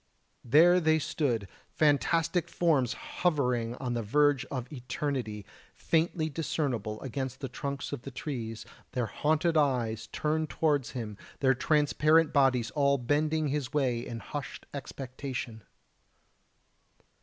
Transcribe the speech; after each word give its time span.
There 0.43 0.79
they 0.79 0.97
stood, 0.97 1.47
fantastic 1.69 2.49
forms 2.49 2.93
hovering 2.93 3.75
on 3.75 3.93
the 3.93 4.01
verge 4.01 4.45
of 4.45 4.73
Eternity, 4.73 5.45
faintly 5.75 6.27
discernible 6.27 6.99
against 7.01 7.39
the 7.39 7.47
trunks 7.47 7.91
of 7.93 8.01
the 8.01 8.09
trees, 8.09 8.65
their 8.93 9.05
haunted 9.05 9.55
eyes 9.57 10.07
turned 10.07 10.49
towards 10.49 10.93
him, 10.97 11.17
their 11.39 11.53
transparent 11.53 12.33
bodies 12.33 12.71
all 12.71 12.97
bending 12.97 13.49
his 13.49 13.73
way 13.73 13.99
in 14.03 14.21
hushed 14.21 14.65
expectation. 14.73 15.61